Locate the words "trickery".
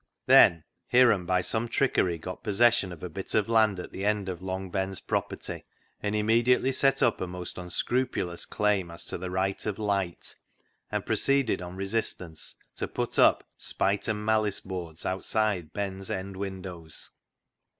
1.67-2.17